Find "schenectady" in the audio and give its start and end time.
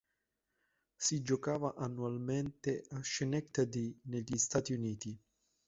3.03-3.99